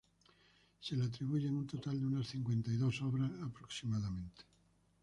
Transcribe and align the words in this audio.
Se 0.79 0.95
le 0.95 1.03
atribuyen 1.05 1.53
un 1.57 1.67
total 1.67 1.99
de 1.99 2.07
unas 2.07 2.25
cincuenta 2.27 2.71
y 2.71 2.75
dos 2.75 3.03
obras 3.03 3.29
aproximadamente. 3.43 4.41